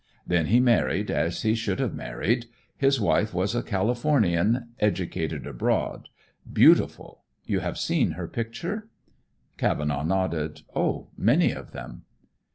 Then 0.25 0.47
he 0.47 0.59
married 0.59 1.11
as 1.11 1.43
he 1.43 1.53
should 1.53 1.79
have 1.79 1.93
married. 1.93 2.47
His 2.75 2.99
wife 2.99 3.35
was 3.35 3.53
a 3.53 3.61
Californian, 3.61 4.69
educated 4.79 5.45
abroad. 5.45 6.09
Beautiful. 6.51 7.21
You 7.45 7.59
have 7.59 7.77
seen 7.77 8.13
her 8.13 8.27
picture?" 8.27 8.89
Cavenaugh 9.57 10.01
nodded. 10.03 10.61
"Oh, 10.75 11.09
many 11.15 11.51
of 11.51 11.71
them." 11.71 12.05